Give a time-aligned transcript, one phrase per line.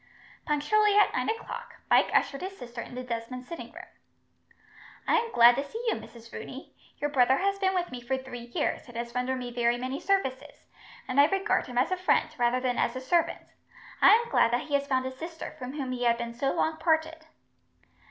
[0.47, 3.85] Punctually at nine o'clock, Mike ushered his sister into Desmond's sitting room.
[5.07, 6.33] "I am glad to see you, Mrs.
[6.33, 6.73] Rooney.
[6.97, 9.99] Your brother has been with me for three years, and has rendered me very many
[9.99, 10.65] services,
[11.07, 13.43] and I regard him as a friend, rather than as a servant.
[14.01, 16.51] I am glad that he has found his sister, from whom he had been so
[16.51, 17.27] long parted."